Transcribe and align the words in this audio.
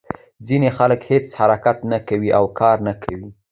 ځینې 0.47 0.69
خلک 0.77 1.01
هېڅ 1.11 1.27
حرکت 1.39 1.77
نه 1.91 1.97
کوي 2.07 2.29
او 2.37 2.45
کار 2.59 2.77
نه 2.87 2.93
کوي. 3.03 3.29